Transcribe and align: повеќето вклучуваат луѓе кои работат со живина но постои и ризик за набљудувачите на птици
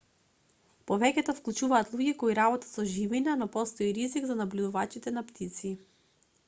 повеќето 0.91 1.35
вклучуваат 1.39 1.93
луѓе 1.97 2.13
кои 2.23 2.37
работат 2.41 2.69
со 2.79 2.87
живина 2.95 3.37
но 3.43 3.49
постои 3.59 3.93
и 3.93 3.97
ризик 4.01 4.27
за 4.33 4.41
набљудувачите 4.43 5.17
на 5.19 5.29
птици 5.31 5.79